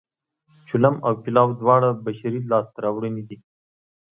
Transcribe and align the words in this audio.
چلم 0.67 0.95
او 1.07 1.13
پلاو 1.23 1.57
دواړه 1.61 1.89
بشري 2.05 2.41
لاسته 2.51 2.77
راوړنې 2.85 3.23
دي 3.29 3.37